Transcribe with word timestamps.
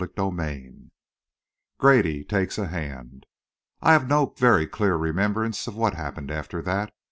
CHAPTER 0.03 0.31
V 0.31 0.71
GRADY 1.77 2.23
TAKES 2.23 2.57
A 2.57 2.65
HAND 2.69 3.27
I 3.83 3.91
have 3.93 4.07
no 4.07 4.33
very 4.35 4.65
clear 4.65 4.95
remembrance 4.95 5.67
of 5.67 5.75
what 5.75 5.93
happened 5.93 6.31
after 6.31 6.59
that. 6.63 6.91